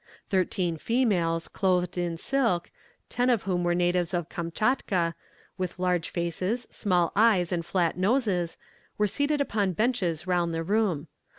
Thirteen 0.29 0.77
females, 0.77 1.47
clothed 1.47 1.95
in 1.95 2.17
silk, 2.17 2.71
ten 3.07 3.29
of 3.29 3.43
whom 3.43 3.63
were 3.63 3.75
natives 3.75 4.15
of 4.15 4.29
Kamtchatka, 4.29 5.13
with 5.59 5.77
large 5.77 6.09
faces, 6.09 6.67
small 6.71 7.11
eyes, 7.15 7.51
and 7.51 7.63
flat 7.63 7.99
noses, 7.99 8.57
were 8.97 9.05
seated 9.05 9.41
upon 9.41 9.73
benches 9.73 10.25
round 10.25 10.55
the 10.55 10.63
room. 10.63 11.07